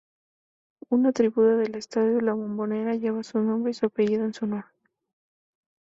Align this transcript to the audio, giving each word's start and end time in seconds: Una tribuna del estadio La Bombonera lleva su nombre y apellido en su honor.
Una 0.89 1.11
tribuna 1.11 1.57
del 1.57 1.75
estadio 1.75 2.21
La 2.21 2.33
Bombonera 2.33 2.95
lleva 2.95 3.21
su 3.21 3.37
nombre 3.37 3.71
y 3.71 3.85
apellido 3.85 4.23
en 4.25 4.33
su 4.33 4.45
honor. 4.45 4.65